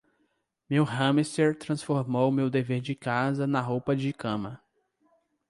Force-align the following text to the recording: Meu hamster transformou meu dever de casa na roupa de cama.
Meu 0.67 0.83
hamster 0.83 1.55
transformou 1.55 2.31
meu 2.31 2.49
dever 2.49 2.81
de 2.81 2.95
casa 2.95 3.45
na 3.45 3.61
roupa 3.61 3.95
de 3.95 4.11
cama. 4.11 4.59